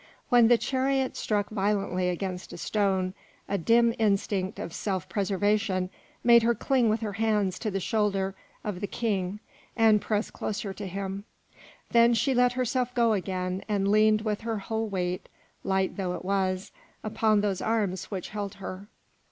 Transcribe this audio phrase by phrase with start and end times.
[0.29, 3.13] When the chariot struck violently against a stone,
[3.47, 5.91] a dim instinct of self preservation
[6.23, 8.33] made her cling with her hands to the shoulder
[8.63, 9.41] of the King
[9.77, 11.25] and press closer to him;
[11.91, 15.29] then she let herself go again and leaned with her whole weight,
[15.63, 16.71] light though it was,
[17.03, 18.87] upon those arms which held her.